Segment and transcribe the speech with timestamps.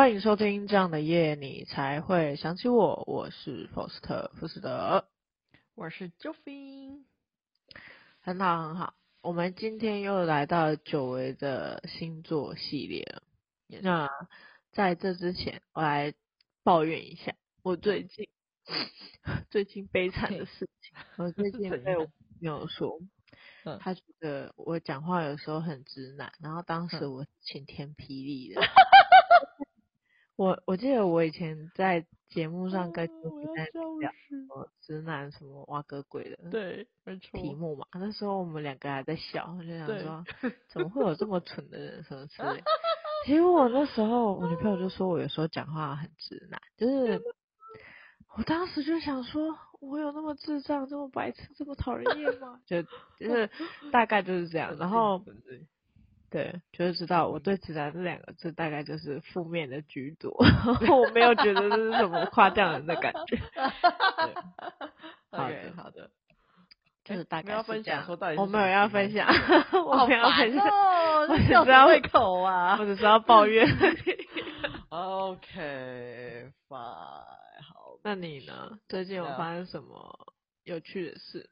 [0.00, 3.04] 欢迎收听这样的夜，你才会想起我。
[3.06, 5.06] 我是福斯特，福斯特，
[5.74, 7.02] 我是 Joffy，
[8.22, 8.94] 很好很好。
[9.20, 13.22] 我们今天又来到久违的星座系列了。
[13.82, 14.08] 那
[14.72, 16.14] 在这之前，我来
[16.62, 18.26] 抱怨一下我最近
[19.50, 20.96] 最近悲惨的事情。
[21.18, 22.98] 我最近被我朋友说。
[23.78, 28.62] 他觉得我讲话有时候很直男，然后当时我晴天霹雳的。
[30.40, 33.66] 我我记得我以前在节目上跟你在
[34.00, 37.86] 聊什么直男什么挖个鬼的，对，没错，题目嘛。
[37.92, 40.24] 那时候我们两个还在笑，我就想说，
[40.70, 42.64] 怎么会有这么蠢的人什么之类。
[43.26, 47.20] 其实我那时候我女朋友就说我有时候讲话很直男，就是
[48.34, 49.54] 我当时就想说。
[49.80, 52.60] 我有那么智障，这么白痴，这么讨人厌吗？
[52.66, 52.82] 就
[53.18, 53.50] 就是
[53.90, 55.24] 大概就是这样，然后
[56.30, 60.30] 对，就是知道我对“直男”这两个字大概就是负面的居多，
[60.88, 63.36] 我没有觉得这是什么夸奖人的感觉。
[65.32, 66.10] 对，好的好的，
[67.04, 68.04] 就是大概是这样。
[68.36, 69.26] 我 没有要分享，
[69.86, 70.64] 我没有要分享，
[71.28, 73.66] 我只知道胃口啊，我只知道抱怨。
[74.90, 76.60] OK，fine。
[78.02, 78.78] 那你呢？
[78.88, 80.32] 最近有发生什么
[80.64, 81.50] 有趣的事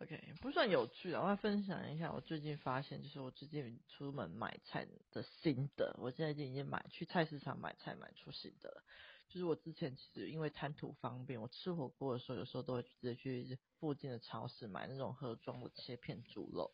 [0.00, 5.94] ？OK，不算有趣的，我要分享一下我最近发现，就是我最近出门买菜的心得。
[5.98, 8.82] 我现在就已经买去菜市场买菜买出心得了。
[9.28, 16.72] 就是我之前其实因为贪图方便，我吃火锅的时候有时候都会直接去附近的超市买那种盒装的切片猪肉。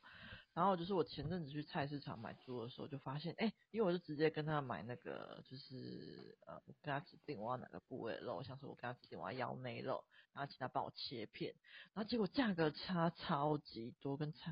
[0.57, 11.55] 然后就是我前阵子去菜市场买猪的时候，就发现，哎，因为我就直接跟他买那个，就是呃，我跟他指定我要哪个部位的肉，像是我跟他指定我要腰内肉，然后请他帮我切片，
[11.93, 14.51] 然后结果价格差超级多，跟超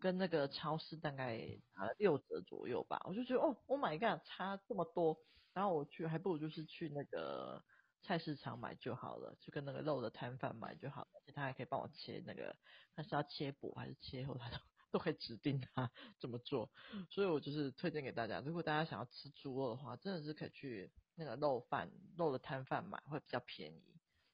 [0.00, 1.38] 跟那个超市大概
[1.74, 5.18] 打了六折左右吧，我就觉得哦，Oh my god，差这么多，
[5.52, 7.62] 然后我去还不如就是去那个
[8.00, 12.56] 菜市场买就好了，就跟那个肉的摊贩买就好了，而且他还可以帮我切那个，
[12.96, 14.56] 他是要切薄还是切厚，他都。
[14.94, 15.90] 都可以指定他
[16.20, 16.70] 怎么做，
[17.10, 23.82] 所以我就是推荐给大家，如果大家想要吃猪肉的话，真的是可以去那个肉贩肉的摊贩买，会比较便宜，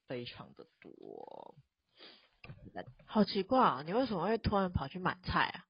[0.05, 1.55] 非常的多。
[3.05, 5.65] 好奇怪啊，你为什么会突然跑去买菜啊？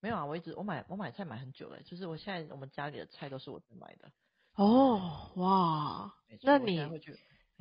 [0.00, 4.10] 没有啊，我一直我买我买菜买很久了，就是我现在我们家里的菜都是我在买的。
[4.56, 6.12] 哦，哇，
[6.42, 7.16] 那你会去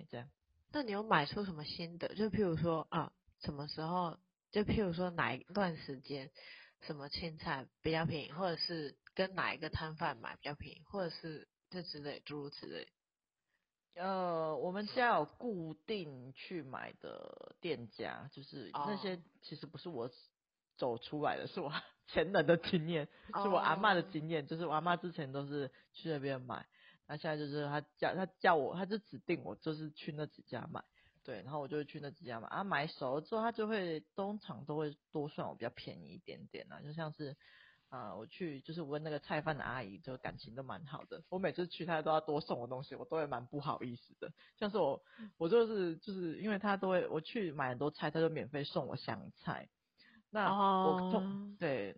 [0.10, 0.28] 这样？
[0.72, 2.16] 那你有买出什么新的？
[2.16, 4.18] 就譬如说啊，什么时候？
[4.52, 6.30] 就譬如说哪一段时间？
[6.86, 12.88] 什么青菜比较便宜，或者是跟哪一个摊贩买比较便宜，或者是这之类诸如此类。
[13.96, 20.10] 呃，我们家有固定去买的店家，就是那些其实不是我
[20.78, 21.72] 走出来的，是我
[22.08, 23.08] 前人的经验，
[23.42, 26.66] 是我阿嬷的经验，就是我阿嬷之前都是去那边买，
[27.08, 30.84] 那现在就是他叫他叫我，他就指定我就是去那几家买。
[31.24, 37.36] 对，然后我就会去那几家嘛，啊，买熟了之后，他就会通常都会多算我比较便宜一点点啊，就像是，
[37.90, 45.02] 啊、呃，我去就是我跟那个菜贩的阿姨就感情都蛮好的，我每次去她都要多送我东西，我都会蛮不好意思的，像是我
[45.38, 49.70] 我就是就是因为她都会我去买很多菜，她就免费送我香菜，
[50.30, 51.60] 那我送、oh.
[51.60, 51.96] 对。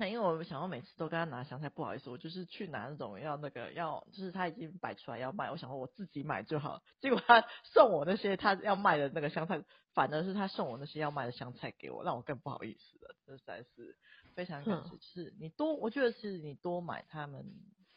[0.00, 6.80] 那因为我想要每次都跟他拿香菜，不好意思，我就是去拿那种要那个要，就是他已经摆出来要卖，我想说我自己买就好。
[7.00, 9.60] 结果他送我那些他要卖的那个香菜，
[9.94, 13.16] 反而是他送我那些要卖的香菜给我，让我更不好意思了。
[13.26, 13.96] 这实在是
[14.36, 17.44] 非常感谢，就是你多，我觉得是你多买，他们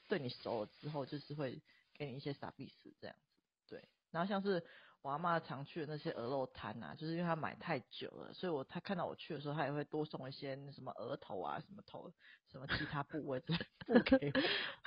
[0.09, 1.61] 对你熟了之后，就是会
[1.93, 3.21] 给你一些傻逼死这样子。
[3.69, 4.65] 对，然后像是。
[5.03, 12.11] 我阿妈常去的那些鹅肉摊啊，就是因为她买太久了，所以我她看到我去的时候，她也会多送一些什么额头啊、什么头、
[12.51, 13.55] 什么其他部位的
[13.87, 14.41] 不 给我。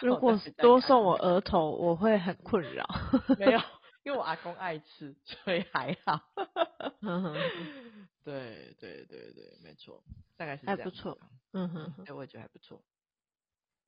[0.06, 2.86] 如果多送我额头，我会很困扰。
[3.38, 3.58] 没有，
[4.04, 6.20] 因为我阿公爱吃，所以还好。
[8.22, 10.02] 对对对对，没错，
[10.36, 10.78] 大概是这样。
[10.78, 11.18] 还不错，
[11.52, 12.82] 嗯哼，哎，我也觉得还不错，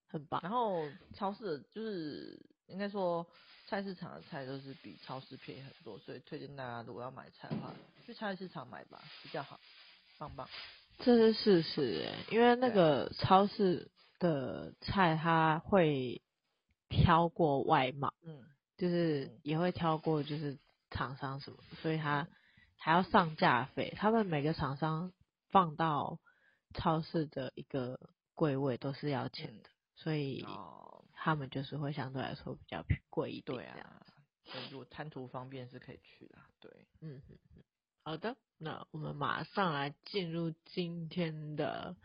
[0.08, 0.40] 很棒。
[0.42, 0.82] 然后
[1.14, 3.26] 超市就是应该说。
[3.68, 7.74] 菜市场的菜都是比超市便宜很多，所以推荐大家如果要买菜的话，
[8.06, 9.58] 去菜市场买吧，比较好，
[10.18, 10.48] 棒棒。
[11.00, 13.90] 这是事实诶，因为那个超市
[14.20, 16.22] 的菜它会
[16.88, 18.44] 挑过外贸，嗯，
[18.76, 20.56] 就是也会挑过就是
[20.92, 22.28] 厂商什么，所以它
[22.78, 23.92] 还要上架费。
[23.96, 25.12] 他们每个厂商
[25.50, 26.20] 放到
[26.72, 27.98] 超市的一个
[28.36, 30.44] 柜位都是要钱的，所以。
[30.44, 30.85] 哦
[31.26, 34.00] 他们就是会相对来说比较贵一点，对啊。
[34.44, 36.70] 所以如果贪图方便是可以去的，对，
[37.00, 37.64] 嗯嗯嗯。
[38.04, 41.96] 好的，那我们马上来进入今天的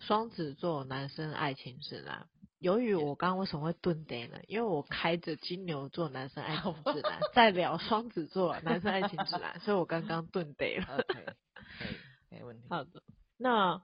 [0.00, 2.26] 双子座男生爱情指南。
[2.58, 4.40] 由于我刚刚为什么会顿呆呢？
[4.48, 10.96] 因为我开着金牛座男生爱情指南， 在聊双子座男生爱情指南，所以我刚刚顿呆了。
[11.08, 11.26] OK，
[12.28, 12.66] 没问题。
[12.68, 13.04] 好的，
[13.36, 13.80] 那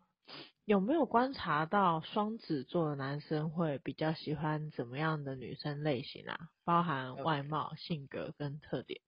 [0.68, 6.50] 有没有观察到双子座的男生会比较喜欢怎么样的女生类型啊？
[6.62, 9.00] 包含外貌.性格跟特点。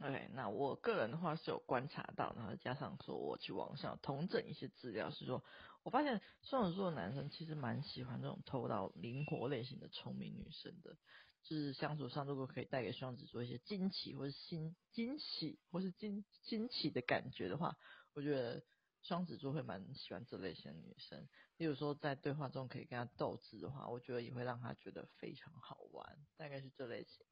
[0.00, 5.44] OK，那我个人的话是有观察到，然后加上说我去网上统整一些资料，是说。
[5.82, 10.96] 我发现双子座的男生其实蛮喜欢这种头脑灵活类型的聪明女生的，
[11.42, 17.76] 就是相处上如果可以带给双子座一些惊奇或是新惊喜或是惊惊奇的感觉的话，
[18.14, 18.62] 我觉得
[19.04, 21.28] 双子座会蛮喜欢这类型的女生。
[21.58, 27.24] 例如说在对话中可以跟她斗智的话，我觉得也会让她觉得非常好玩，大概是这类型。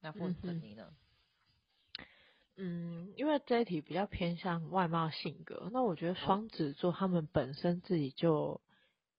[0.00, 0.86] 那或者你呢？
[0.88, 0.96] 嗯
[2.58, 8.62] 嗯，因为这一题比较偏向外貌性格，那我觉得双子座他们本身自己就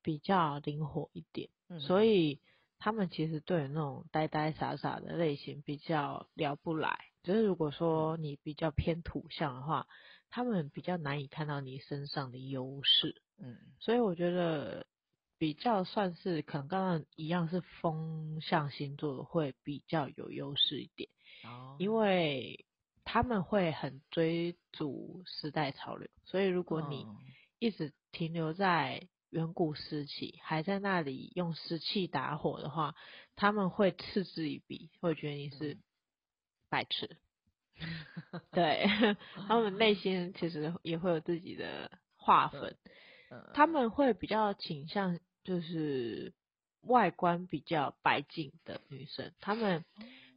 [0.02, 2.42] 比较灵活一点，嗯，所以
[2.80, 6.98] 他们其实对那种呆呆傻傻的类型比较聊不来。
[7.28, 9.88] 就是如果说你比较偏土象的话，
[10.30, 14.88] 他们比较难以看到你身上的优势，嗯，所以我觉得
[15.38, 21.10] 比较算是可能刚刚一样是风象星座的会比较有优势一点，
[21.44, 22.64] 哦，因为。
[23.10, 27.08] 他们会很追逐时代潮流，所以如果你
[27.58, 32.96] 一直停留在远古时期，还在那里用石器打火的话，
[33.38, 35.78] 他们会嗤之以鼻，会觉得你是
[36.70, 37.18] 白痴。
[38.52, 38.88] 对，
[39.48, 42.76] 他们内心其实也会有自己的划分，
[43.54, 46.34] 他们会比较倾向就是
[46.82, 49.86] 外观比较白净的女生，他们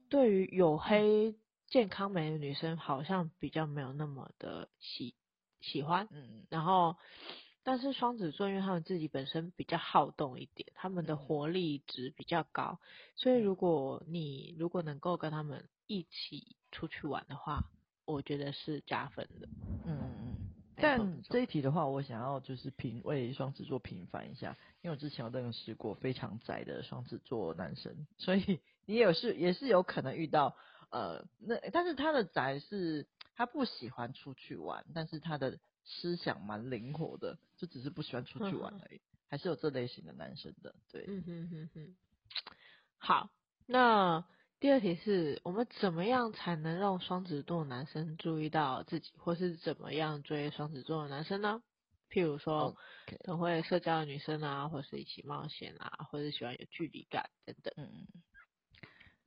[0.09, 1.37] 对于黝黑。
[1.71, 5.15] 健康美的女生好像比较没有那么的喜
[5.61, 6.97] 喜欢，嗯，然后，
[7.63, 12.81] 但是双子座因为他们自己本身比较好动一点，他们的活力值比较高，
[13.15, 17.65] 所以如果你如果能够跟他们一起出去玩的话，
[18.05, 19.49] 我觉得是加分的，
[19.85, 20.37] 嗯嗯。
[20.77, 30.57] 但这一题的话，我想要就是平为双子座平凡一下，因为我之前有认识过非常宅的双子座男生，所以你也是也是有可能遇到。
[30.91, 41.05] 呃，那但是他的宅是，他不喜欢出去玩，但是他的思想蛮灵活的，就只是不喜欢出去玩而已，还是有这类型的男生的，对。
[41.09, 41.97] 嗯哼哼哼。
[42.97, 43.31] 好，
[43.67, 44.25] 那
[44.61, 51.63] 第二题是我们怎么样才能让双子座男生注意到自己，或是怎么样追双子座的男生呢？
[52.11, 52.77] 譬如说，
[53.25, 57.73] 很会社交的女生啊，或是一起冒险啊，或是喜欢有距离感等等。
[57.79, 58.07] 嗯。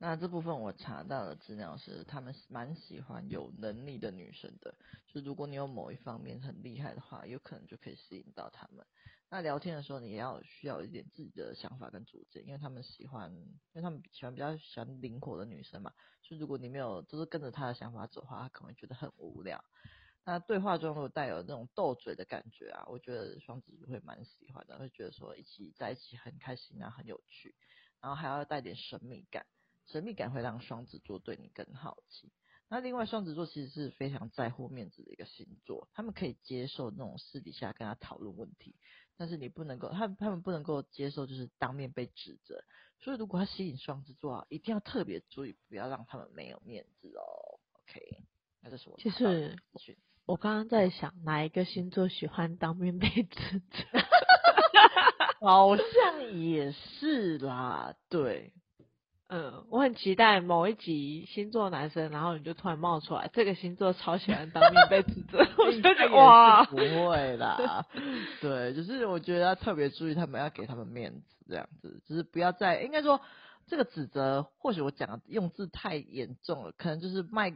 [0.06, 4.74] 那这部分我查到的资料是，他们蛮喜欢有能力的女生的。
[5.06, 8.84] 就如果你有某一方面很厉害的话，有可能就可以吸引到他们。
[9.30, 15.90] 那聊天的时候，你也要需要一点自己的想法跟主见，因为他们喜欢，因为他们喜欢比较喜欢灵活的女生嘛。
[16.20, 19.64] 就如果你没有就是跟着他的想法走的话，他可能会觉得很无聊。
[20.26, 27.54] 那对话中如果带有那种斗嘴的感觉啊，我觉得双子会蛮喜欢的，会觉得说一起在一起很开心啊，很有趣，
[28.02, 29.46] 然后还要带点神秘感。
[29.86, 32.32] 神秘感会让双子座对你更好奇。
[32.68, 38.74] 那另外，双子座其实是非常在乎面子的一个星座，他们可以接受那种私底下跟他讨论问题，
[39.16, 42.64] 但是你不能够，他他们不能够接受就是当面被指责。
[43.00, 47.60] 所以，如果要吸引双子座啊，一定要特别注意，不要让他们没有面子哦。
[47.74, 48.24] OK，
[48.62, 48.96] 那这是我。
[48.98, 49.56] 其实
[50.24, 54.00] 我刚刚在想，哪一个星座喜欢当面被指责？
[55.46, 58.54] 好像也是啦，对。
[59.36, 67.84] 嗯，我很期待某一集星座男生，然后你就突然冒出来，这个星座超喜欢当面被指责， 我就觉得哇，不会啦，
[68.40, 73.20] 对，就是我觉得要特别注意，他们要给他们面子，这样子，就是不要再应该说
[73.66, 77.52] 这个指责，或许我讲的用字太严重了，可能就是卖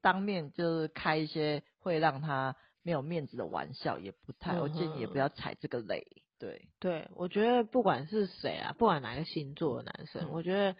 [0.00, 6.06] 当面就是开一些会让他没有面子的玩笑，也不太，嗯、我建议也不要踩这个雷。
[6.38, 10.74] 对对，我觉得不管是谁啊，不管哪个星座的男生，嗯、我觉得，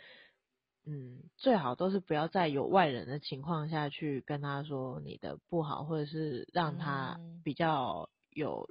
[0.86, 8.68] 嗯，最好都是不要在有外人的情况下去跟他说你的不好，或者是让他比较有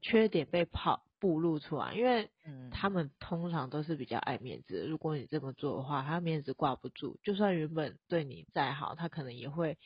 [0.00, 2.30] 缺点被跑暴露出来，因为
[2.70, 4.86] 他们通常都是比较爱面子。
[4.86, 9.78] 如果你这么做的话，他面子挂不住，就算原本对你再好，他可能也会。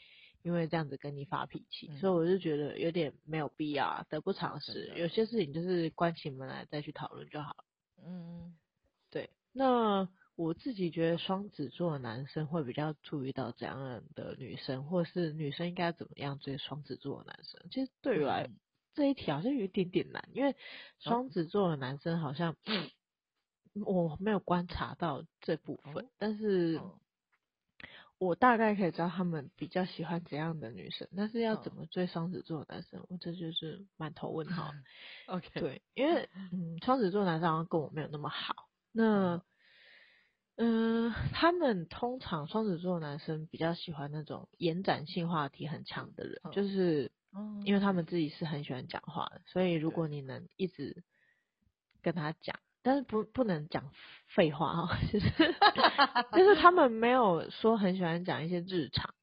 [0.42, 4.92] 因为这样子跟你发脾气，嗯、所以我就觉得有点没有必要啊，得不偿失。
[4.94, 7.64] 有些事情就是关起门来再去讨论就好了。
[8.06, 8.54] 嗯，
[9.10, 9.30] 对。
[9.54, 17.60] 那我自己觉得双子座的男生会比较注意到怎样的女生，或是女生应该怎么样追双子座的男生。
[17.70, 18.56] 其实对于来、嗯、
[18.94, 20.56] 这一题好像有一点点难，因为
[20.98, 22.90] 双子座的男生好像、嗯、
[23.84, 26.78] 我没有观察到这部分，哦、但是。
[26.78, 26.98] 哦
[28.18, 34.70] 我大概可以知道他们比较喜欢怎样的女生，但是要怎么追双子座的男生，我这就是满头问号。
[35.26, 38.68] OK，对，因为嗯，双子座男生好像跟我没有那么好。
[38.92, 39.42] 那
[40.56, 47.10] 嗯、呃，他们通常双子座男生比较喜欢那种延展性话题很强的人，就是
[47.64, 51.02] 因为他们自己是很喜欢讲话的，所以如果你能一直
[52.02, 52.58] 跟他讲。
[52.86, 53.90] 但是不不能讲
[54.26, 55.26] 废话哈， 就是
[56.36, 59.14] 就是他们没有说很喜欢讲一些日常，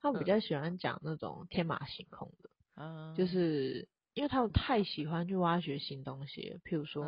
[0.00, 7.04] 他们比较喜欢讲那种天马行空的，嗯，就是因为他们太喜欢去挖掘新东西，譬如说，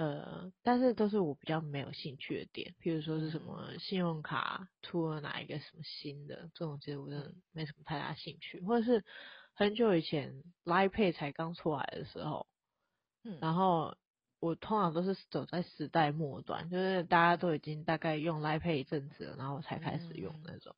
[0.00, 9.04] 呃，但是都是我比较没有兴趣的点，譬如说是什么信用卡出了哪一个什么新的，这种其实我真的没什么太大兴趣，或者是
[9.52, 12.46] 很久以前 Line Pay 才刚出来的时候，
[13.24, 13.96] 嗯，然后。
[14.42, 20.74] 我通常都是走在时代末端，就是大家都已经大概用 Line Pay 一阵子了，然后我才开始用那种。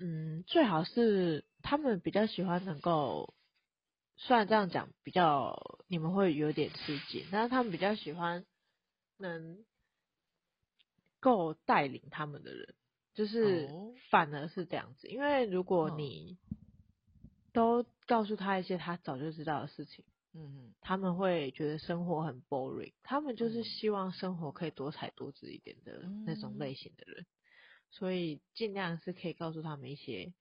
[0.00, 3.32] 嗯，最好是他们比较喜欢能够，
[4.16, 5.56] 虽然这样讲比较
[5.86, 8.44] 你们会有点吃惊，但是他们比较喜欢
[9.18, 9.64] 能
[11.20, 12.74] 够带领他们的人，
[13.14, 13.68] 就是
[14.10, 16.38] 反而是这样子，因为如果你
[17.52, 20.04] 都告诉他一些他早就知道的事情。
[20.08, 27.26] 嗯嗯，他们会觉得生活很 boring，他们就是希望生活可以多彩多姿一点的那种类型的人，嗯、
[27.90, 30.34] 所以尽量是可以告诉他们一些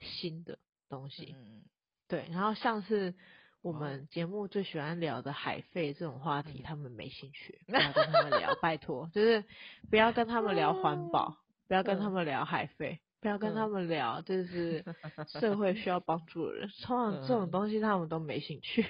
[0.00, 0.58] 新的
[0.88, 1.34] 东西。
[1.36, 1.66] 嗯，
[2.08, 3.14] 对，然后像是
[3.62, 9.44] 我们节目最喜欢聊的海费这种话题，他们没兴趣， 不要跟他们聊，拜托，就是
[9.90, 11.36] 不要跟他们聊环保，
[11.68, 13.00] 不要跟他们聊海费。
[13.18, 14.84] 不要跟他们聊，就 是
[15.26, 18.86] 社会需要帮助的人，通常这种东西他们都没兴趣。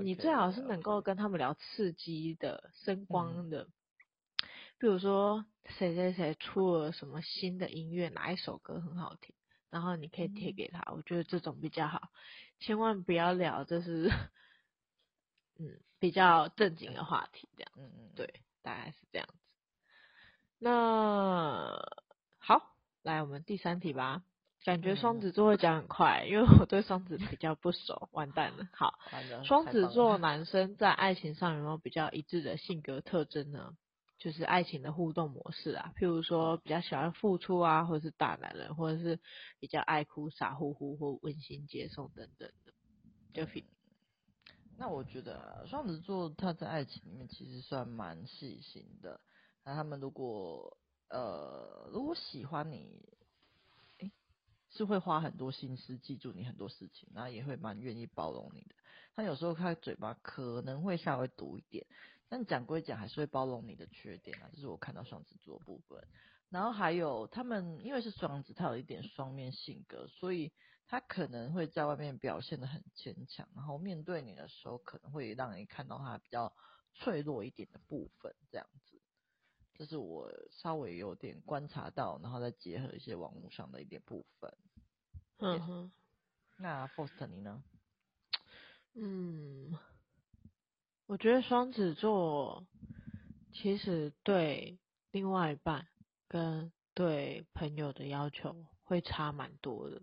[0.00, 1.00] 你最好是能够。
[1.02, 3.68] 跟他们聊刺激的、声光的，
[4.80, 5.44] 比如说
[5.78, 9.32] 谁谁谁出了什么新的音乐，哪一首歌很好听，
[9.72, 10.84] 然后你可以贴给他。
[10.92, 12.10] 我觉得这种比较好，
[12.60, 14.08] 千万不要聊就是
[15.58, 17.72] 嗯比较正经的话题这样。
[17.76, 19.34] 嗯嗯，对，大概是这样子。
[20.60, 21.76] 那
[22.38, 22.68] 好。
[23.02, 24.22] 来，我们第三题吧。
[24.64, 28.68] 感觉双子座会讲很快，因为我对双子比较不熟，完蛋了。
[28.72, 28.96] 好，
[29.44, 33.74] 双子座男生在爱情上有没有比较一致的性格特征呢？
[34.22, 39.18] 就是爱情的互动模式啊，譬如说比较喜欢付出啊，或者是大男人，或者是
[39.58, 42.72] 比较爱哭、傻乎乎或温馨接送等等的。
[43.34, 43.64] 就、嗯、
[44.78, 49.20] 那我觉得双子座他在爱情里面其实算蛮细心的。
[49.64, 53.02] 那他们如果呃，如果喜欢你，
[53.98, 54.12] 诶，
[54.70, 58.76] 是会花很多心思记住你很多事情，然后也会蛮愿意包容你的。
[59.16, 61.84] 他有时候他嘴巴可能会稍微毒一点，
[62.32, 64.48] 但讲归讲还是会包容你的缺点啊。
[64.54, 66.02] 这是我看到双子座部分。
[66.48, 70.50] 然后还有他们因为是双子，他有一点双面性格，所以
[70.86, 76.56] 他可能会在外面表现的很坚强，然后面对你的时候可能会让你看到他比较
[76.94, 78.98] 脆弱一点的部分，这样子。
[79.74, 84.56] 这是我稍微有点观察到，然后再结合一些网络上的一点部分。
[85.36, 85.92] 嗯哼，
[86.56, 87.62] 那 Faust 你呢？
[88.94, 89.78] 嗯，
[91.06, 92.64] 我觉得双子座
[93.52, 94.78] 其实对
[95.10, 95.86] 另外一半
[96.28, 100.00] 跟对朋友的要求会差蛮多的。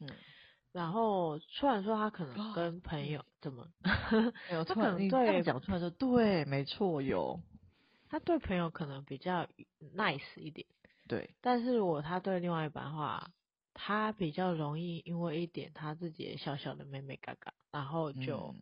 [0.00, 0.08] 嗯，
[0.72, 7.40] 然后虽然说他可能跟朋友怎么，他可能对讲出来说，对，没错，有。
[8.08, 9.48] 他对朋友可能比较
[9.96, 10.66] nice 一点，
[11.08, 11.34] 对。
[11.40, 13.30] 但是如果他对另外一半的话，
[13.72, 18.54] 他比较容易因为一点他自己的小小的妹妹嘎嘎，然后就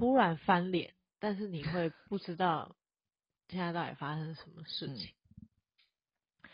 [0.00, 2.74] 突然翻脸，嗯、但是你会不知道
[3.48, 5.14] 现在到底发生什么事情。
[6.42, 6.50] 嗯、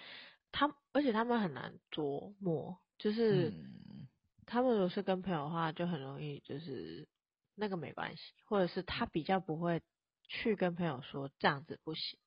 [0.52, 4.08] 他而且他们很难琢磨，就是、嗯、
[4.44, 7.08] 他们如果是跟朋友的话，就很容易就是
[7.54, 9.80] 那个没关系，或者是他比较不会。
[10.28, 12.18] 去跟朋友说这样子不行，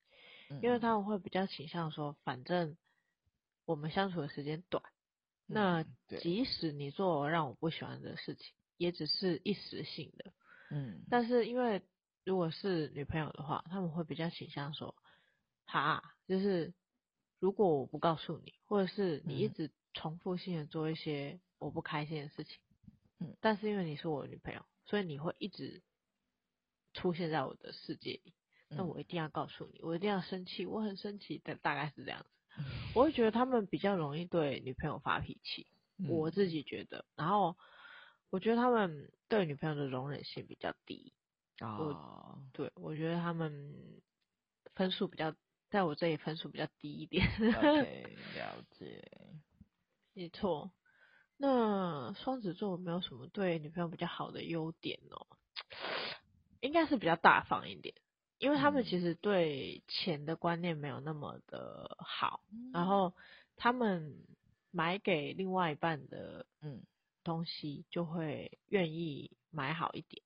[0.62, 2.78] 因为他们会比较倾向说，反正
[3.66, 4.82] 我们相处的时间短，
[5.44, 5.84] 那
[6.22, 10.32] 即使你做让我不喜欢的事情，也只是一时性的。
[10.70, 11.82] 嗯，但是因为
[12.24, 14.94] 如果是女朋友的话，他们会比较倾向说，
[15.66, 16.72] 哈，就是
[17.38, 22.58] 如果我不告诉你，或者是你一直重复性的做一些我不开心的事情，
[23.18, 25.82] 嗯，但是因为你是我的女朋友，所以你会一直。
[26.92, 28.34] 出现在我的世界里，
[28.68, 32.62] 那我一定要告诉你，我一定要生气，我很生气，但大概是这样子。
[32.96, 35.68] 我会觉得他们比较容易对女朋友发脾气，
[36.08, 37.04] 我自己觉得。
[37.14, 37.56] 然后
[38.30, 41.12] 我觉得他们对女朋友的容忍性比较低，
[41.60, 44.02] 哦，对，我觉得他们
[44.74, 45.34] 分数比较，
[45.68, 47.26] 在我这里分数比较低一点。
[47.56, 48.06] OK，
[48.36, 49.04] 了解。
[50.14, 50.72] 没错。
[51.36, 55.26] 那双子座有没有什么对女朋友比较好的优点哦？
[56.60, 57.94] 应该是比较大方一点，
[58.38, 63.14] 因为他们其实对钱的观念没有那么的好，嗯、然后
[63.56, 64.14] 他们
[64.70, 66.82] 买给另外一半的嗯
[67.22, 70.22] 东西就会愿意买好一点，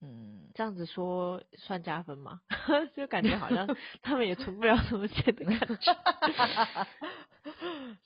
[0.00, 2.40] 嗯，这样子说算加分吗？
[2.94, 3.66] 就感觉好像
[4.02, 5.94] 他们也存不了什么钱的感觉。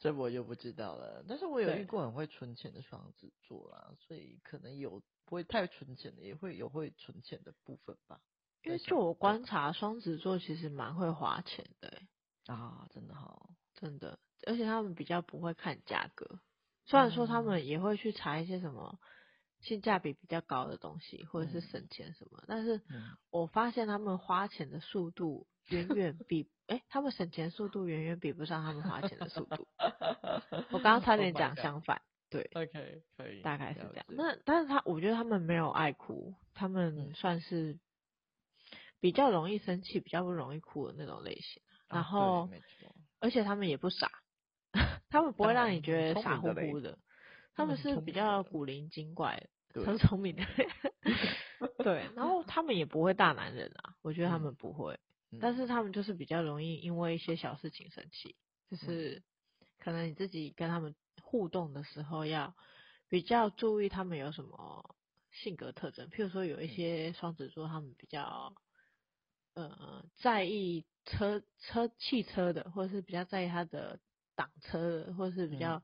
[0.00, 8.20] 这我就不知道了，但是我有遇过很会存钱的双子座啦，所以可能有不会太存钱的，也会有会存钱的部分吧。
[8.64, 12.02] 因为就我观察，双子座其实蛮会花钱的，
[12.46, 16.40] 啊，真的好，真的，而且他们比较不会看价格，
[16.88, 18.98] 虽然说他们也会去查一些什么
[19.60, 22.80] 性价比比较高的东西，或者是省钱什么，但是
[23.30, 26.50] 我发现他们花钱的速度远远比。
[26.68, 29.66] 哎、欸，他们省钱速度远远比不上他们花钱的速度。
[30.70, 34.04] 我刚刚差点讲相反，对，OK，可以，大概是这样。
[34.08, 37.78] 那但是他，我觉得他们没有爱哭，他们算是
[39.00, 41.62] 比较容易生气、比较不容易哭的那种类型。
[41.88, 42.50] 然后，
[43.18, 44.10] 而且他们也不傻，
[45.10, 46.98] 他们不会让你觉得傻乎乎的。
[47.54, 50.44] 他们是比较古灵精怪的，很 聪明的。
[51.82, 54.98] 对，然后他们也不会大男人啊，我觉得他们不会。
[55.40, 58.36] 但是他们就是比较容易因为一些小事情生气，
[58.70, 59.22] 就是
[59.78, 62.54] 可能你自己跟他们互动的时候要
[63.08, 64.94] 比较注意他们有什么
[65.32, 68.54] 性格特征，譬如说有一些双子座他们比较
[69.54, 73.98] 呃在意车车汽车的，或者是比较在意他的
[74.38, 75.82] 挡车的，或是比较。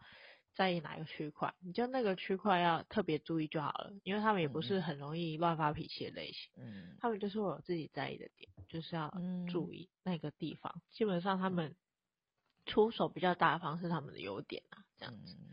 [0.57, 9.13] 在意哪个区块，你就那个区块要特别注意就好了，因为他们也不是很容易乱发脾气的类型，嗯，他们就是会有自己在意的点，就是要
[9.51, 10.73] 注意那个地方。
[10.77, 11.75] 嗯、基本上他们
[12.67, 15.35] 出手比较大方是他们的优点啊，这样子。
[15.35, 15.51] 嗯、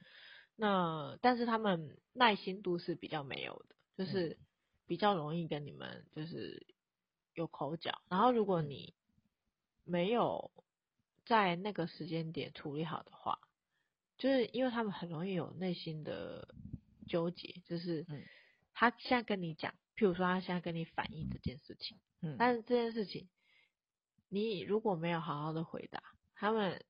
[0.55, 4.37] 那但是他们耐心度是比较没有的，就是
[4.85, 6.67] 比较容易跟你们就是
[7.33, 8.93] 有口角，然后如果你
[9.83, 10.51] 没有
[11.31, 13.39] 在那个时间点处理好的话。
[14.17, 16.53] 就是因为他们很容易有内心的
[17.07, 18.05] 纠结，就是
[18.73, 23.27] 他现在跟你讲，譬如说他现在跟你反映这件事情，嗯，但是这件事情
[24.29, 26.03] 你如果没有好好的回答，
[26.35, 26.85] 他们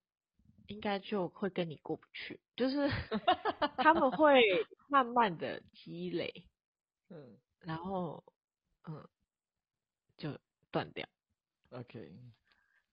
[0.67, 2.89] 应该就会跟你过不去，就是
[3.77, 4.41] 他们会
[4.89, 6.45] 慢慢的积累，
[7.09, 8.25] 嗯，然后
[8.89, 9.07] 嗯
[10.17, 10.37] 就
[10.69, 11.07] 断掉
[11.69, 12.13] ，OK，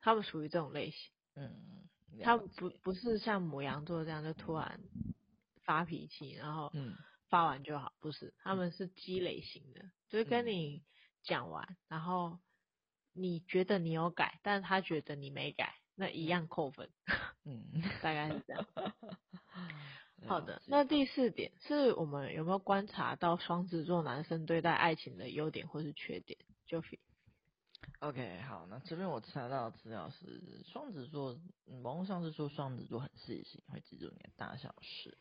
[0.00, 2.22] 他们属于这种类型，嗯。
[2.22, 4.81] 他不不是像母羊座这样就突然
[5.64, 6.94] 发脾气，然后嗯。
[7.29, 10.83] 发完就好，不是，他们是积累型的，就是跟你
[11.22, 12.38] 讲完，然后
[13.12, 16.88] 你觉得你有改，但是他觉得你没改，那一样扣分，
[17.44, 17.66] 嗯，
[18.03, 18.66] 大概是这样。
[20.27, 21.05] 好的，那第。
[21.05, 26.98] 四点是我们有没有观察到双子座男生对待爱情的优点或是缺点？Jofie
[28.00, 31.37] OK，好，那这边我查到资料是双子座，
[31.82, 35.18] 网络上是说双子座很细心，会记住你的大小事，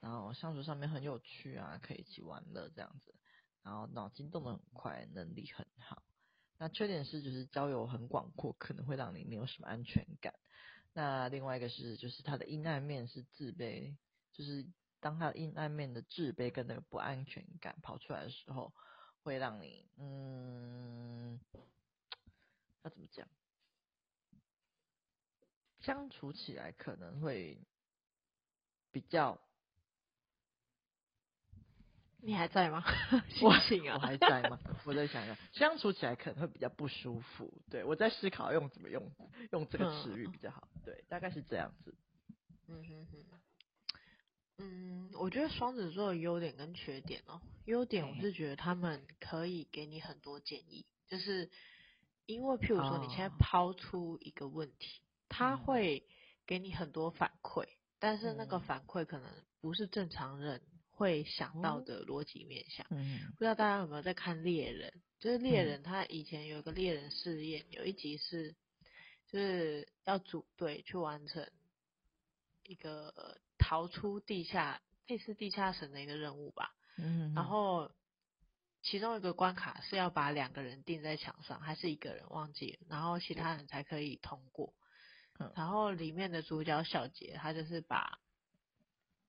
[0.00, 3.14] 然后相处上面很有趣啊，可以一起玩乐这样子，
[3.62, 6.02] 然后脑筋动得很快，能力很好。
[6.58, 10.34] 那缺点是就是交友很广阔，可能会让你没有什么安全感。
[10.94, 13.96] 那另外一个是就是他的阴暗面是自卑，
[14.32, 14.66] 就是
[14.98, 18.72] 当他的阴暗面的自卑跟那个不安全感跑出来的时候，
[19.22, 21.38] 会让你嗯。
[22.86, 23.26] 要怎么讲？
[25.80, 27.58] 相处起来可能会
[28.92, 29.40] 比较……
[32.18, 32.84] 你还在吗？
[33.42, 34.58] 我我还在吗？
[34.84, 37.52] 我在想想，相处起来可能会比较不舒服。
[37.68, 39.12] 对，我在思考用怎么用
[39.50, 40.68] 用这个词语比较好。
[40.84, 41.92] 对，大概是这样子。
[42.68, 43.40] 嗯哼哼。
[44.58, 51.50] 嗯，我觉得双子座的优点跟缺点哦，优点我是觉得他们可以给你很多建议，就是。
[52.26, 55.60] 因为，譬如说，你现在抛出一个问题，他、oh.
[55.60, 56.04] 会
[56.44, 60.60] 给你很多反馈，嗯、但是那个反馈可能不是正常人
[60.90, 62.84] 会想到的逻辑面向。
[62.90, 64.92] 嗯，不知道大家有没有在看猎人？
[65.20, 68.56] 就是猎人，他以前有一个猎人试验，有一集是
[69.28, 71.48] 就是要组队去完成
[72.64, 76.74] 一个逃出地下类似地下城的一个任务吧。
[76.98, 77.90] 嗯，然后。
[78.88, 84.72] 其中一个关卡是要把两个人钉在墙上，还是一个人忘记了，然后其他人才可以通过。
[85.40, 88.20] 嗯、然后里面的主角小杰，他就是把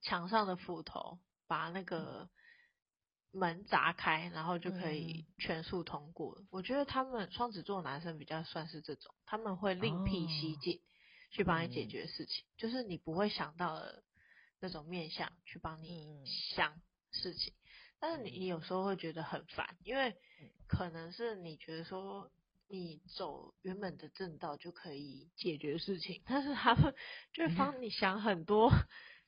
[0.01, 1.17] 墙上的斧头，
[1.47, 2.29] 把那个
[3.31, 6.35] 门砸开，然后就可以全速通过。
[6.39, 10.79] 嗯、我觉得他们双子座男生比较算是这种，他们会另辟蹊径
[11.31, 14.03] 去帮你解决事情，哦、就是你不会想到的
[14.59, 16.23] 那种面相去帮你
[16.55, 16.79] 想
[17.11, 17.55] 事情。
[17.97, 20.15] 嗯、但是你有时候会觉得很烦，因为
[20.67, 22.31] 可能是你觉得说
[22.67, 26.93] 你走原本的正道就可以解决事情，但是他们
[27.33, 28.71] 就会帮你想很多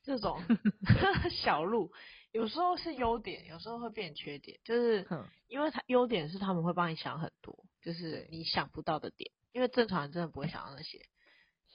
[0.04, 0.42] 这种
[1.44, 1.92] 小路。
[2.32, 5.08] 有时候是优点，有时候会变缺点，就是
[5.48, 11.04] 因为他优点是他们会帮你想很多，就是你想不到的点，因为正常人真的不会想到那些。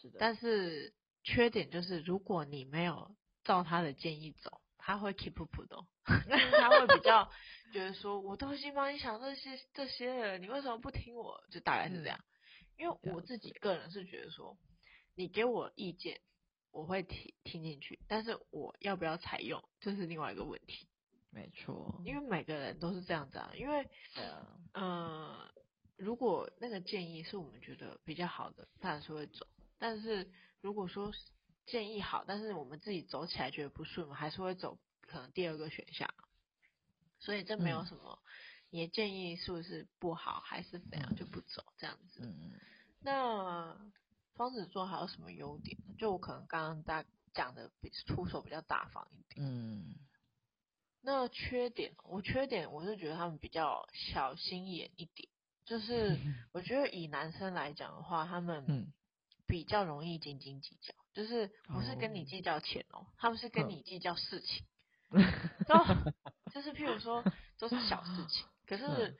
[0.00, 0.18] 是的。
[0.20, 7.30] 但是缺点就是如果你没有照他的建议走，他会 keep up 的， 他会比较
[7.72, 11.42] 觉得说，我都已经帮你想这些这些了，你为什么不听我？
[11.50, 12.18] 就大概是这样。
[12.76, 14.58] 因为我自己个人是觉得说，
[15.14, 16.20] 你给我意见。
[16.70, 20.88] 我会听听进去，但是我要不要采用，这是另外一个问题。
[21.30, 23.52] 没错，因为每个人都是这样子啊。
[23.54, 24.42] 因为，嗯、
[24.72, 25.50] 呃，
[25.96, 29.46] 如果那个建议是我们觉得比较好的，当然是会走。
[29.78, 30.28] 但是
[30.60, 31.12] 如果说
[31.66, 36.08] 建议好，但是我们自己走起来觉得不顺，还是会走可能第二个选项。
[37.18, 38.28] 所以这没有什么，嗯、
[38.70, 42.20] 你的建议是不是不好，还是怎样就不走这样子。
[42.22, 42.52] 嗯、
[43.00, 43.76] 那。
[44.36, 45.78] 双子座还有什么优点？
[45.96, 49.46] 就我可能刚刚大讲的比出手比较大方一点。
[49.46, 49.94] 嗯。
[51.02, 55.28] 那缺点，我缺点我是觉得他们比较小心眼一点。
[55.64, 56.18] 就是
[56.50, 58.92] 我觉得以男生来讲的话，他们
[59.46, 60.92] 比较容易斤斤计较。
[61.14, 64.66] 就是不是跟你计较钱哦，他们是跟你计较事情。
[65.66, 65.78] 都
[66.52, 67.24] 就是譬如说
[67.58, 69.18] 都是小事情，可是。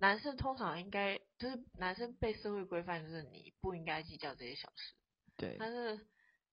[0.00, 4.92] 男生通常应该就是男生被社会规范，就是你不应该计较这些小事。
[5.36, 5.56] 对。
[5.56, 6.04] 但是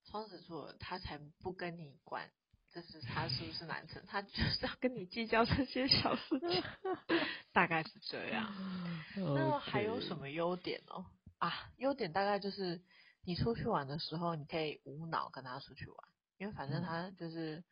[0.05, 2.29] 双子座他才不跟你管，
[2.71, 6.63] 就是他是不是男生，他就是要跟你计较这些小事情。
[7.51, 8.53] 大概是这样。
[9.17, 11.03] 那还有什么优点哦？
[11.39, 12.79] 啊，优点大概就是
[13.23, 15.97] 你出去玩的时候，你可以无脑跟他出去玩，
[16.37, 17.63] 因为反正他就是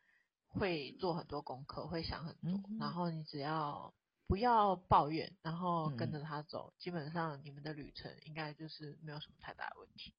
[0.47, 3.93] 会做很多功课，会想很多，然后你只要。
[4.27, 10.13] 不要抱怨，然后跟着他走，嗯、基本上你们的旅程应该就是没有什么太大的问题。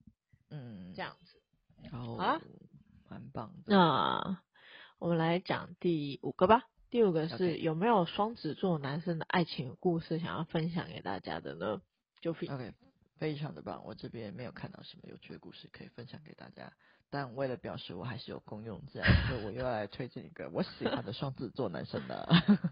[0.49, 1.41] 嗯，这样子。
[1.93, 2.41] 好啊，
[3.09, 3.73] 蛮棒的。
[3.73, 4.43] 那
[4.99, 6.65] 我们来讲第五个吧。
[6.91, 11.81] 第五个是有没有双子座男生的爱情故事想要分享给大家的呢？
[12.21, 12.75] 就 OK，
[13.21, 13.85] 非常的棒。
[13.85, 16.73] 我这边没有看到什么有趣的故事可以分享给大家。
[17.13, 22.29] 但为了表示我还是有功用，这样，所以我又要来推荐一个我喜欢的双子座男生的，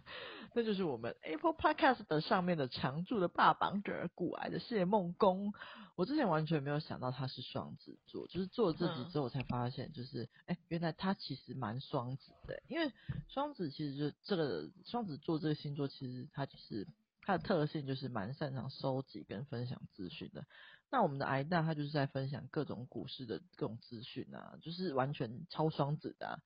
[0.55, 5.53] 那就是我们 Apple Podcast 的上面的常驻的霸榜者，古癌的谢梦工。
[5.97, 12.63] 我之前完全没有想到他是双子座，就是做了这集之后我才发现，就是哎、欸，原来他其实蛮双子的。
[12.69, 12.93] 因为
[13.27, 16.87] 双子其实就这个双子座这个星座，其实他就是
[17.29, 20.47] 他的特性就是蛮擅长收集跟分享资讯的。
[20.91, 26.41] 那我们的癌大他就是在分享各种股市的各种资讯啊，就是完全超双子的。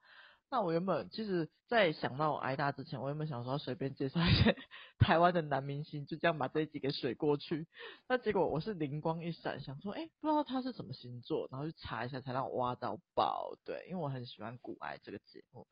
[0.50, 4.56] 那我原本其实，在想到癌大之前，我原本想说随便介绍一些
[4.98, 7.68] 台湾的男明星，就这样把这一集给水过去。
[8.08, 13.56] 那结果我是灵光一闪，想说，哎，不知道他是什么星座，然后去查一下，才让我挖到宝。
[13.64, 15.68] 对，因为我很喜欢股癌这个节目。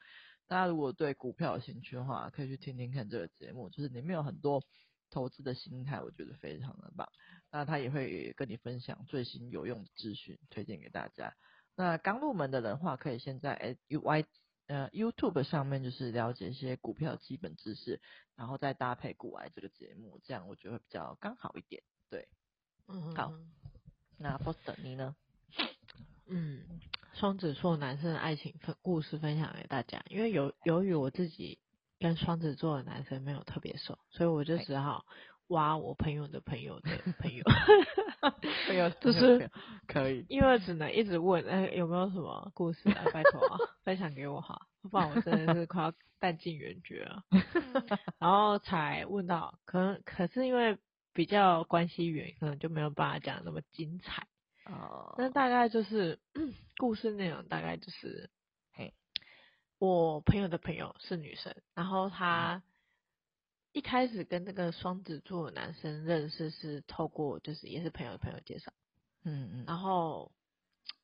[0.46, 4.62] 大家如果对股票有兴趣的话，可以去听听看这个节目，就是里面有很多。
[5.10, 7.08] 投资的心态，我觉得非常的棒。
[7.50, 11.34] 那他也会跟你分享最新有用的资讯，推荐给大家。
[11.76, 14.24] 那刚入门的人的话，可以先在 U Y
[14.66, 18.00] 呃 YouTube 上面就是了解一些股票基本知识，
[18.36, 21.82] 然后再搭配股癌这个节目，这样我觉得会比较刚好一点。
[22.08, 22.28] 对，
[22.86, 23.32] 嗯，好。
[24.16, 25.16] 那 Foster 你呢？
[26.26, 26.62] 嗯，
[27.14, 31.58] 双子座男生的爱情分故事分享给大家，因为由由于我自己。
[32.00, 35.04] 跟双子座的男生没有特别熟，所以我就只好
[35.48, 37.44] 挖我朋友的朋友的朋友，
[38.66, 39.50] 朋友就是
[39.86, 43.04] 可以，因为只能一直问，哎，有没有什么故事啊？
[43.12, 47.22] 拜托啊，分享给我哈，不然我真的是快要弹尽援绝了。
[48.18, 50.78] 然后才问到，可能可是因为
[51.12, 54.26] 比较关系远，可能就没有办法讲那么精彩。
[54.64, 56.18] 哦，那大概就是
[56.78, 58.30] 故事内容，大概就是。
[59.80, 62.62] 我朋友的朋友是女生，然后她
[63.72, 68.74] 一开始跟那个双子座的男生认识是透过，就是也是朋友的朋友介绍，
[69.24, 70.30] 嗯嗯，然后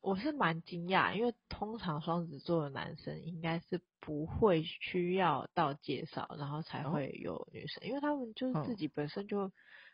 [0.02, 9.50] 我是蛮惊讶，因为通常双子座的男生应该是不会需要到介绍，然后才会有女生，因为他们就是自己本身就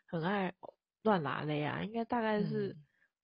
[0.07, 0.53] 很爱
[1.03, 2.75] 乱拉勒啊，应该大概是。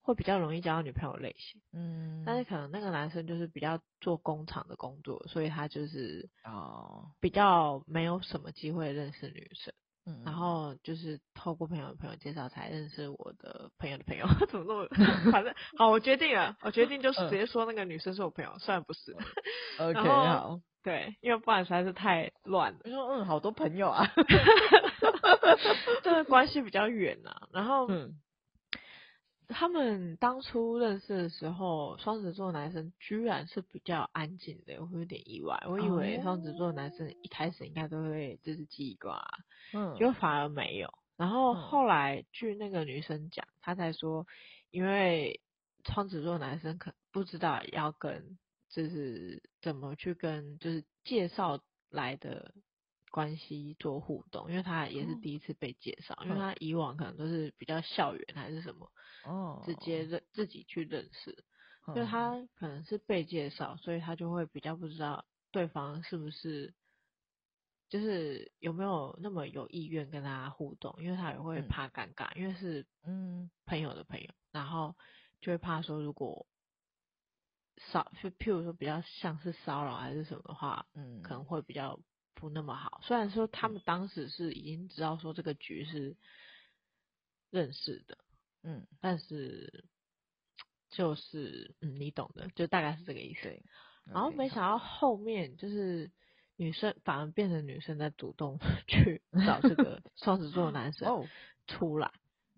[0.09, 1.61] 会比较容易交到女朋友类型。
[1.71, 9.71] 嗯，但是可能那个男生就是比较做工厂的工作，所以他就是哦，比较没有什么机会认识女生。
[10.07, 14.87] 嗯，然后就是透过朋友的朋友介绍才认识我的朋友的朋友， 怎么那么
[15.31, 19.15] 反正好，我决定了，我决定就是直接说那个女生是我朋友，虽然不是。
[19.77, 22.79] OK，好，对，因为不然实在是太乱了。
[22.85, 24.07] 你说嗯，好多朋友啊，
[26.01, 27.47] 这 个关系比较远啊。
[27.53, 28.19] 然后嗯。
[29.49, 35.61] 他们当初认识的时候，双子座男生居然是比较安静的，我会有点意外。
[35.67, 39.09] 我以为双子座男生一开始应该都会就是叽呱，
[39.73, 40.93] 嗯，就反而没有。
[41.17, 44.25] 然后后来据那个女生讲，她才说，
[44.71, 45.41] 因为
[45.83, 48.37] 双子座男生可不知道要跟
[48.69, 51.59] 就是怎么去跟就是介绍
[51.89, 52.53] 来的。
[53.11, 58.91] 关系做互动，因为他也是第一次被介绍，嗯，因为他以往可能都是比较校园还是什么，
[59.23, 61.43] 哦，直接认自己去认识，
[61.87, 66.73] 嗯，就他可能是被介绍，所以他就会比较不知道对方是不是，
[67.89, 73.49] 就是有没有那么有意愿跟他互动，因为他也会怕尴尬，嗯，因为是嗯。
[73.65, 74.95] 朋友的朋友，然后
[75.41, 76.47] 就会怕说如果
[77.77, 81.99] 骚，就譬如说比较像是骚扰还是什么的话，嗯，可能会比较。
[82.39, 86.15] 不那么好，虽然说他们当时是已经知道说这个局是
[87.49, 88.17] 认识的，
[88.63, 89.83] 嗯，但是
[90.89, 93.61] 就是嗯，你懂的，就大概是这个意思。
[94.05, 96.09] 然后没想到后面就是
[96.55, 101.27] 女生反而变成女生在主动去找这个 双子座男生
[101.67, 102.09] 出来，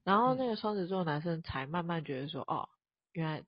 [0.03, 2.69] 然后那个双子座男生才慢慢觉得说，哦，
[3.13, 3.43] 原来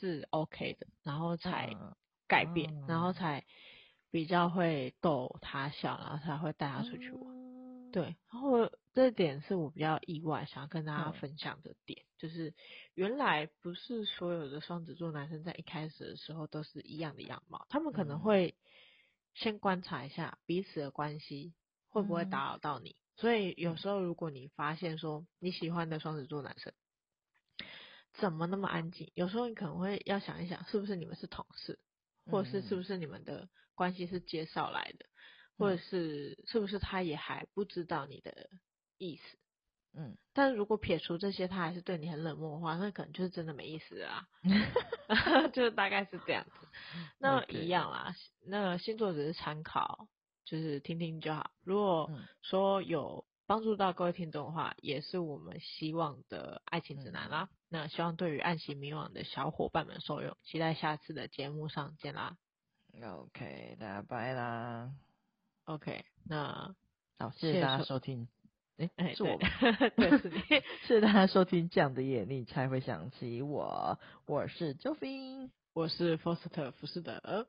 [0.00, 1.76] 是 OK 的，然后才
[2.26, 3.44] 改变，然后才。
[4.10, 7.34] 比较会逗他笑，然后才会带他出去玩。
[7.34, 12.54] 嗯、对，然后这点是我比较意外，想要跟大家分享的点，嗯、就是
[12.94, 18.54] 原来不是所有的双子座男生在一开始的时候都是一样的样貌，他们可能会
[19.34, 21.52] 先观察一下彼此的关系
[21.88, 22.90] 会不会打扰到你。
[22.90, 26.72] 嗯、所以有时候如果你发现说你喜欢的双子座男生
[28.14, 31.78] 怎么那么安静，有时候你可能会要想一想，是不是你们是同事，
[32.30, 33.48] 或者是是不是你们的。
[33.76, 35.06] 关系是介绍来的，
[35.56, 38.50] 或者是是不是他也还不知道你的
[38.98, 39.38] 意思？
[39.98, 44.28] 嗯，但是如果撇除这些，他还是对你很冷漠的话，那可能就是真的没意思啊。
[45.54, 46.68] 就大概是这样子。
[47.18, 50.08] 那一样啦.那星座只是参考，
[50.44, 51.50] 就是听听就好。
[51.64, 52.10] 如果
[52.42, 57.48] 说有帮助到各位听众的话，也是我们希望的爱情指南啦。
[57.50, 62.36] 嗯、那希望对于爱情迷惘的小伙伴们受用，期待下次的节目上见啦。
[63.04, 64.90] OK，大家拜啦。
[65.64, 66.74] OK，那
[67.18, 68.26] 好，谢谢大家收听。
[68.78, 69.38] 哎哎，是我，
[69.96, 73.98] 对，是你， 谢谢大家收听这样的夜，你才会想起我。
[74.26, 77.46] 我是 Joffin，我是 Foster 福斯德。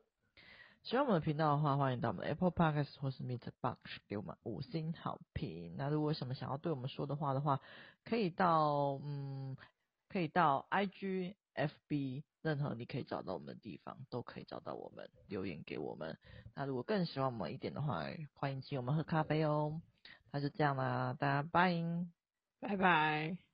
[0.82, 5.74] 喜欢我们的频道的话，欢迎到我们的 Apple Podcast 或是 m e t Box 给我们五星好评。
[5.76, 7.60] 那如果有什么想要对我们说的话的话，
[8.04, 9.56] 可以到嗯，
[10.08, 11.34] 可以到 IG。
[11.58, 16.16] FB 任何你可以找到我们的地方，都可以找到我们，留言给我们。
[16.54, 19.82] 那如果更喜欢我们一点的话，欢迎请我们喝咖啡哦。
[20.30, 21.74] 那就这样啦，大家拜
[22.60, 23.47] 拜拜。